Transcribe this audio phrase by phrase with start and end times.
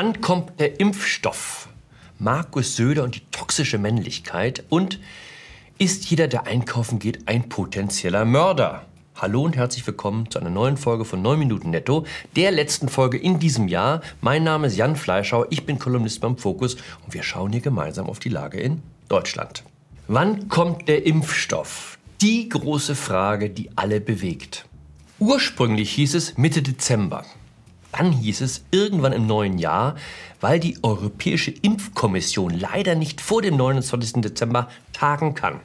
[0.00, 1.68] Wann kommt der Impfstoff?
[2.20, 5.00] Markus Söder und die toxische Männlichkeit und
[5.76, 8.84] ist jeder, der einkaufen geht, ein potenzieller Mörder?
[9.16, 12.06] Hallo und herzlich willkommen zu einer neuen Folge von 9 Minuten Netto,
[12.36, 14.00] der letzten Folge in diesem Jahr.
[14.20, 18.06] Mein Name ist Jan Fleischauer, ich bin Kolumnist beim Fokus und wir schauen hier gemeinsam
[18.08, 19.64] auf die Lage in Deutschland.
[20.06, 21.98] Wann kommt der Impfstoff?
[22.20, 24.64] Die große Frage, die alle bewegt.
[25.18, 27.24] Ursprünglich hieß es Mitte Dezember.
[27.92, 29.96] Dann hieß es irgendwann im neuen Jahr,
[30.40, 34.22] weil die Europäische Impfkommission leider nicht vor dem 29.
[34.22, 35.60] Dezember tagen kann.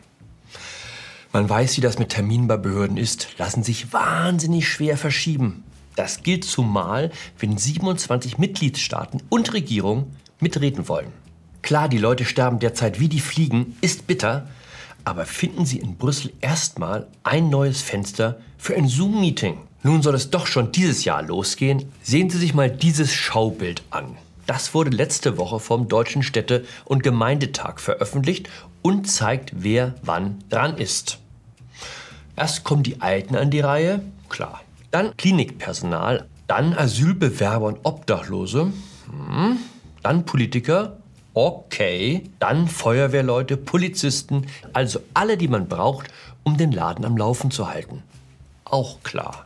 [1.32, 5.64] Man weiß, wie das mit Terminen bei Behörden ist, lassen sich wahnsinnig schwer verschieben.
[5.96, 11.12] Das gilt zumal, wenn 27 Mitgliedstaaten und Regierungen mitreden wollen.
[11.62, 14.48] Klar, die Leute sterben derzeit wie die Fliegen, ist bitter,
[15.06, 19.58] aber finden Sie in Brüssel erstmal ein neues Fenster für ein Zoom-Meeting.
[19.84, 21.92] Nun soll es doch schon dieses Jahr losgehen.
[22.02, 24.18] Sehen Sie sich mal dieses Schaubild an.
[24.46, 28.50] Das wurde letzte Woche vom Deutschen Städte- und Gemeindetag veröffentlicht
[28.82, 31.20] und zeigt, wer wann dran ist.
[32.36, 34.62] Erst kommen die Alten an die Reihe, klar.
[34.92, 38.72] Dann Klinikpersonal, dann Asylbewerber und Obdachlose,
[39.10, 39.58] hm.
[40.02, 40.98] dann Politiker,
[41.34, 46.08] okay, dann Feuerwehrleute, Polizisten, also alle, die man braucht,
[46.44, 48.04] um den Laden am Laufen zu halten.
[48.66, 49.46] Auch klar.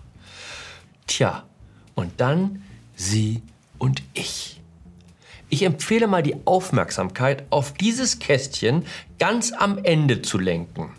[1.07, 1.43] Tja,
[1.95, 2.61] und dann
[2.95, 3.41] Sie
[3.79, 4.61] und ich.
[5.49, 8.85] Ich empfehle mal die Aufmerksamkeit auf dieses Kästchen
[9.17, 10.91] ganz am Ende zu lenken.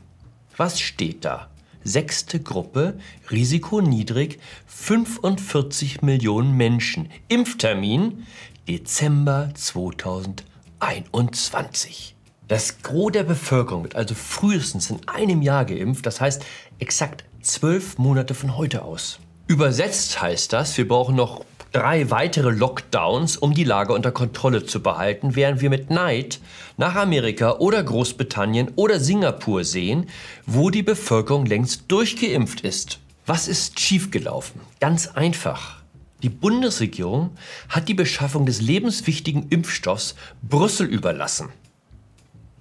[0.56, 1.48] Was steht da?
[1.84, 2.98] Sechste Gruppe,
[3.30, 7.08] Risiko niedrig, 45 Millionen Menschen.
[7.28, 8.26] Impftermin
[8.66, 12.16] Dezember 2021.
[12.48, 16.44] Das Gros der Bevölkerung wird also frühestens in einem Jahr geimpft, das heißt
[16.78, 19.20] exakt zwölf Monate von heute aus.
[19.48, 21.42] Übersetzt heißt das, wir brauchen noch
[21.72, 26.38] drei weitere Lockdowns, um die Lage unter Kontrolle zu behalten, während wir mit Neid
[26.76, 30.10] nach Amerika oder Großbritannien oder Singapur sehen,
[30.44, 32.98] wo die Bevölkerung längst durchgeimpft ist.
[33.24, 34.60] Was ist schiefgelaufen?
[34.80, 35.78] Ganz einfach.
[36.22, 37.30] Die Bundesregierung
[37.70, 41.48] hat die Beschaffung des lebenswichtigen Impfstoffs Brüssel überlassen.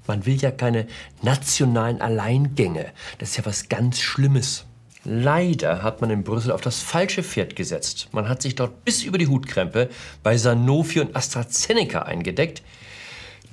[0.08, 0.88] Man will ja keine
[1.22, 2.94] nationalen Alleingänge.
[3.18, 4.64] Das ist ja was ganz Schlimmes.
[5.10, 8.10] Leider hat man in Brüssel auf das falsche Pferd gesetzt.
[8.12, 9.90] Man hat sich dort bis über die Hutkrempe
[10.22, 12.62] bei Sanofi und AstraZeneca eingedeckt,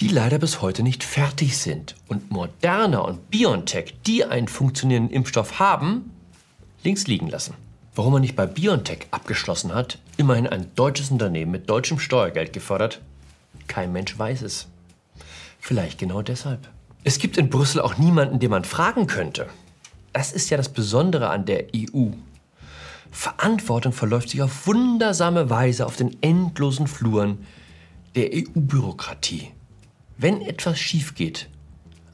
[0.01, 1.95] die leider bis heute nicht fertig sind.
[2.09, 6.11] Und Moderna und BioNTech, die einen funktionierenden Impfstoff haben,
[6.83, 7.55] links liegen lassen.
[7.95, 13.01] Warum man nicht bei BioNTech abgeschlossen hat, immerhin ein deutsches Unternehmen mit deutschem Steuergeld gefördert,
[13.69, 14.67] kein Mensch weiß es.
[15.61, 16.69] Vielleicht genau deshalb.
[17.05, 19.47] Es gibt in Brüssel auch niemanden, den man fragen könnte.
[20.15, 22.11] Das ist ja das Besondere an der EU.
[23.11, 27.45] Verantwortung verläuft sich auf wundersame Weise auf den endlosen Fluren
[28.15, 29.51] der EU-Bürokratie.
[30.17, 31.49] Wenn etwas schief geht,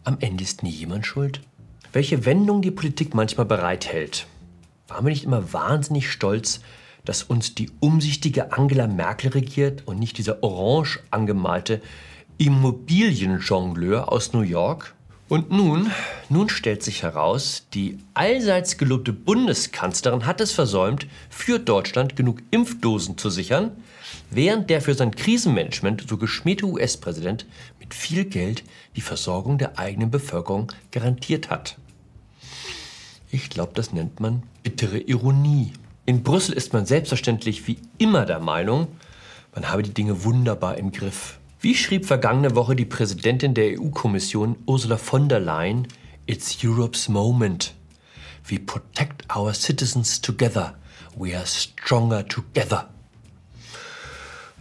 [0.04, 1.42] am Ende ist nie jemand schuld.
[1.92, 4.26] Welche Wendung die Politik manchmal bereithält.
[4.88, 6.60] Waren wir nicht immer wahnsinnig stolz,
[7.04, 11.82] dass uns die umsichtige Angela Merkel regiert und nicht dieser orange angemalte
[12.38, 14.94] Immobilienjongleur aus New York?
[15.30, 15.92] Und nun,
[16.28, 23.16] nun stellt sich heraus, die allseits gelobte Bundeskanzlerin hat es versäumt, für Deutschland genug Impfdosen
[23.16, 23.70] zu sichern,
[24.30, 27.46] während der für sein Krisenmanagement so geschmähte US-Präsident
[27.78, 28.64] mit viel Geld
[28.96, 31.78] die Versorgung der eigenen Bevölkerung garantiert hat.
[33.30, 35.74] Ich glaube, das nennt man bittere Ironie.
[36.06, 38.88] In Brüssel ist man selbstverständlich wie immer der Meinung,
[39.54, 41.39] man habe die Dinge wunderbar im Griff.
[41.62, 45.88] Wie schrieb vergangene Woche die Präsidentin der EU-Kommission Ursula von der Leyen,
[46.24, 47.74] It's Europe's moment.
[48.48, 50.78] We protect our citizens together.
[51.18, 52.88] We are stronger together.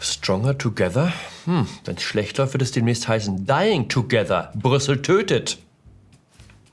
[0.01, 1.13] Stronger together?
[1.45, 4.51] Hm, wenn es schlecht läuft, wird es demnächst heißen Dying together.
[4.55, 5.57] Brüssel tötet.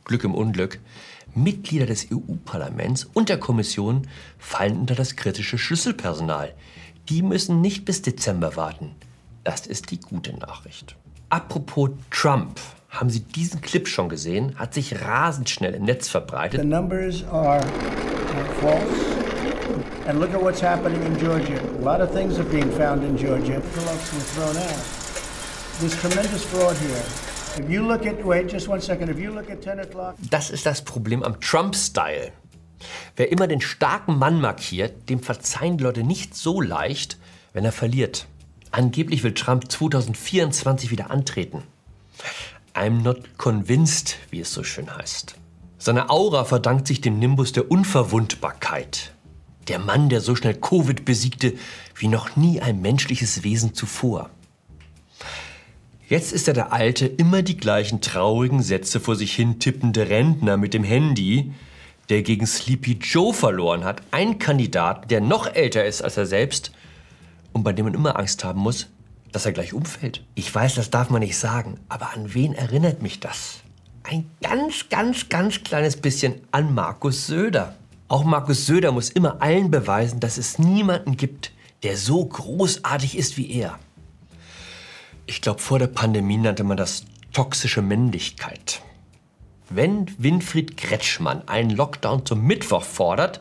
[0.07, 0.81] Glück im Unglück.
[1.37, 4.09] Mitglieder des EU-Parlaments und der Kommission
[4.41, 6.53] fallen unter das kritische Schlüsselpersonal.
[7.11, 8.97] Die müssen nicht bis Dezember warten.
[9.47, 10.97] Das ist die gute Nachricht.
[11.29, 12.59] Apropos Trump.
[12.89, 14.59] Haben Sie diesen Clip schon gesehen?
[14.59, 16.61] Hat sich rasend schnell im Netz verbreitet.
[16.61, 17.63] The numbers are
[18.61, 18.83] false.
[20.09, 21.61] And look at what's happening in Georgia.
[21.81, 23.55] A lot of things are being found in Georgia.
[23.55, 24.83] Envelopes were thrown out.
[25.79, 27.65] There's tremendous fraud here.
[27.65, 30.17] If you look at, wait just one second, if you look at 10 o'clock.
[30.29, 32.33] Das ist das Problem am Trump-Style.
[33.15, 37.17] Wer immer den starken Mann markiert, dem verzeihen die Leute nicht so leicht,
[37.53, 38.27] wenn er verliert.
[38.77, 41.63] Angeblich will Trump 2024 wieder antreten.
[42.75, 45.35] I'm not convinced, wie es so schön heißt.
[45.79, 49.15] Seine Aura verdankt sich dem Nimbus der Unverwundbarkeit.
[49.69, 51.55] Der Mann, der so schnell Covid besiegte
[51.95, 54.29] wie noch nie ein menschliches Wesen zuvor.
[56.07, 60.59] Jetzt ist er der alte, immer die gleichen traurigen Sätze vor sich hin tippende Rentner
[60.59, 61.55] mit dem Handy,
[62.11, 64.03] der gegen Sleepy Joe verloren hat.
[64.11, 66.73] Ein Kandidat, der noch älter ist als er selbst
[67.57, 68.89] und bei dem man immer Angst haben muss,
[69.33, 70.23] dass er gleich umfällt.
[70.35, 73.63] Ich weiß, das darf man nicht sagen, aber an wen erinnert mich das?
[74.03, 77.75] Ein ganz, ganz, ganz kleines bisschen an Markus Söder.
[78.09, 81.51] Auch Markus Söder muss immer allen beweisen, dass es niemanden gibt,
[81.83, 83.79] der so großartig ist wie er.
[85.25, 88.83] Ich glaube, vor der Pandemie nannte man das toxische Männlichkeit.
[89.71, 93.41] Wenn Winfried Kretschmann einen Lockdown zum Mittwoch fordert,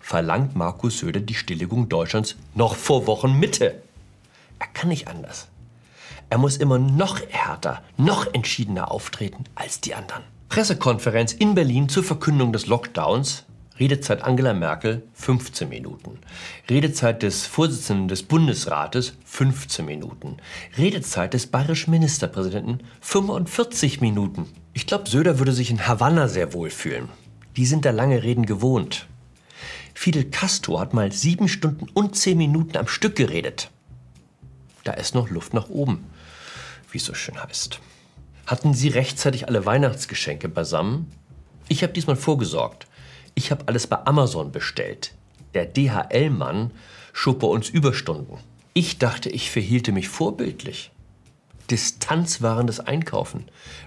[0.00, 3.82] verlangt Markus Söder die Stilllegung Deutschlands noch vor Wochen Mitte.
[4.58, 5.48] Er kann nicht anders.
[6.30, 10.24] Er muss immer noch härter, noch entschiedener auftreten als die anderen.
[10.48, 13.44] Pressekonferenz in Berlin zur Verkündung des Lockdowns
[13.78, 16.18] Redezeit Angela Merkel 15 Minuten.
[16.68, 20.38] Redezeit des Vorsitzenden des Bundesrates 15 Minuten.
[20.76, 24.46] Redezeit des bayerischen Ministerpräsidenten 45 Minuten.
[24.72, 27.08] Ich glaube, Söder würde sich in Havanna sehr wohl fühlen.
[27.56, 29.06] Die sind da lange Reden gewohnt.
[30.00, 33.68] Fidel Castro hat mal sieben Stunden und zehn Minuten am Stück geredet.
[34.84, 36.04] Da ist noch Luft nach oben,
[36.92, 37.80] wie es so schön heißt.
[38.46, 41.10] Hatten Sie rechtzeitig alle Weihnachtsgeschenke beisammen?
[41.66, 42.86] Ich habe diesmal vorgesorgt.
[43.34, 45.16] Ich habe alles bei Amazon bestellt.
[45.54, 46.70] Der DHL-Mann
[47.12, 48.38] schob bei uns Überstunden.
[48.74, 50.92] Ich dachte, ich verhielte mich vorbildlich.
[51.72, 53.46] Distanzwahrendes Einkaufen.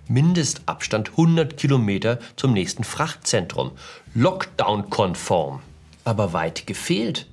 [0.10, 3.72] Mindestabstand 100 Kilometer zum nächsten Frachtzentrum.
[4.14, 5.62] Lockdown-konform.
[6.04, 7.28] Aber weit gefehlt.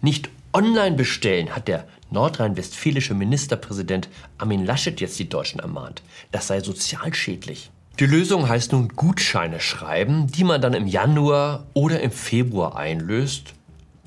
[0.00, 4.08] Nicht online bestellen, hat der nordrhein-westfälische Ministerpräsident
[4.38, 6.02] Armin Laschet jetzt die Deutschen ermahnt.
[6.32, 7.70] Das sei sozialschädlich.
[7.98, 13.54] Die Lösung heißt nun Gutscheine schreiben, die man dann im Januar oder im Februar einlöst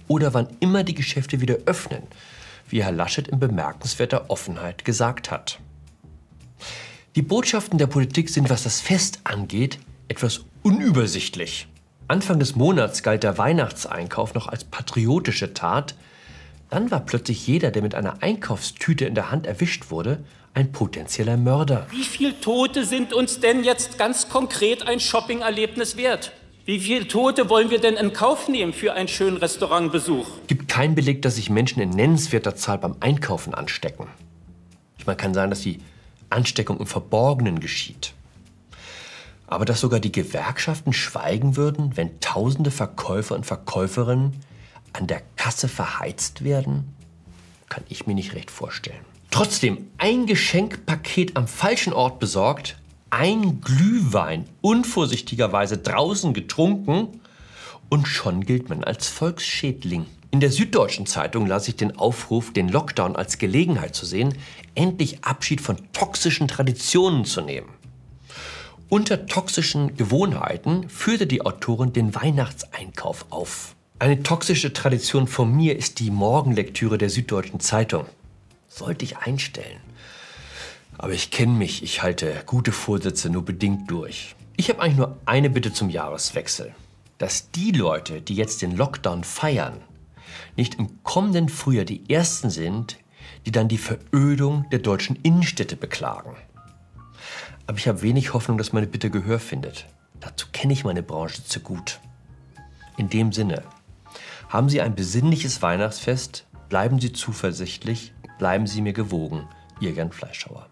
[0.08, 2.04] oder wann immer die Geschäfte wieder öffnen,
[2.70, 5.60] wie Herr Laschet in bemerkenswerter Offenheit gesagt hat.
[7.16, 9.78] Die Botschaften der Politik sind, was das Fest angeht,
[10.08, 11.68] etwas unübersichtlich.
[12.14, 15.96] Anfang des Monats galt der Weihnachtseinkauf noch als patriotische Tat.
[16.70, 20.24] Dann war plötzlich jeder, der mit einer Einkaufstüte in der Hand erwischt wurde,
[20.54, 21.88] ein potenzieller Mörder.
[21.90, 26.34] Wie viele Tote sind uns denn jetzt ganz konkret ein Shoppingerlebnis wert?
[26.66, 30.28] Wie viele Tote wollen wir denn in Kauf nehmen für einen schönen Restaurantbesuch?
[30.46, 34.06] Gibt keinen Beleg, dass sich Menschen in nennenswerter Zahl beim Einkaufen anstecken.
[35.08, 35.80] Man kann sagen, dass die
[36.30, 38.14] Ansteckung im Verborgenen geschieht.
[39.48, 44.34] Aber dass sogar die Gewerkschaften schweigen würden, wenn tausende Verkäufer und Verkäuferinnen
[44.94, 46.94] an der Kasse verheizt werden,
[47.70, 49.06] kann ich mir nicht recht vorstellen.
[49.32, 52.78] Trotzdem, ein Geschenkpaket am falschen Ort besorgt,
[53.10, 57.20] ein Glühwein unvorsichtigerweise draußen getrunken
[57.90, 60.06] und schon gilt man als Volksschädling.
[60.32, 64.36] In der Süddeutschen Zeitung las ich den Aufruf, den Lockdown als Gelegenheit zu sehen,
[64.74, 67.70] endlich Abschied von toxischen Traditionen zu nehmen.
[68.94, 73.76] Unter toxischen Gewohnheiten führte die Autorin den Weihnachtseinkauf auf.
[73.98, 78.06] Eine toxische Tradition von mir ist die Morgenlektüre der Süddeutschen Zeitung
[78.68, 79.80] sollte ich einstellen.
[81.00, 84.36] Aber ich kenne mich, ich halte gute Vorsätze nur bedingt durch.
[84.58, 86.76] Ich habe eigentlich nur eine Bitte zum Jahreswechsel.
[87.18, 89.82] Dass die Leute, die jetzt den Lockdown feiern,
[90.56, 93.00] nicht im kommenden Frühjahr die Ersten sind,
[93.48, 96.36] die dann die Verödung der deutschen Innenstädte beklagen.
[97.68, 99.88] Aber ich habe wenig Hoffnung, dass meine Bitte Gehör findet.
[100.20, 102.00] Dazu kenne ich meine Branche zu gut.
[102.98, 103.64] In dem Sinne,
[104.50, 109.48] haben Sie ein besinnliches Weihnachtsfest, bleiben Sie zuversichtlich Bleiben Sie mir gewogen,
[109.80, 110.68] Ihr Gern Fleischhauer.